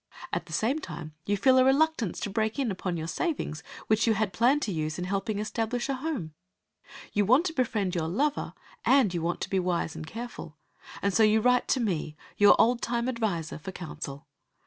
At 0.33 0.47
the 0.47 0.51
same 0.53 0.79
time 0.79 1.13
you 1.27 1.37
feel 1.37 1.59
a 1.59 1.63
reluctance 1.63 2.19
to 2.21 2.31
break 2.31 2.57
in 2.57 2.71
upon 2.71 2.97
your 2.97 3.05
savings, 3.05 3.61
which 3.85 4.07
you 4.07 4.15
had 4.15 4.33
planned 4.33 4.63
to 4.63 4.71
use 4.71 4.97
in 4.97 5.05
helping 5.05 5.37
establish 5.37 5.89
a 5.89 5.93
home. 5.93 6.33
You 7.13 7.23
want 7.23 7.45
to 7.45 7.53
befriend 7.53 7.93
your 7.93 8.07
lover, 8.07 8.55
and 8.83 9.13
you 9.13 9.21
want 9.21 9.41
to 9.41 9.49
be 9.51 9.59
wise 9.59 9.95
and 9.95 10.07
careful, 10.07 10.57
and 11.03 11.13
so 11.13 11.21
you 11.21 11.39
write 11.39 11.67
to 11.67 11.79
me, 11.79 12.17
your 12.35 12.59
old 12.59 12.81
time 12.81 13.07
adviser, 13.07 13.59
for 13.59 13.71
counsel. 13.71 14.25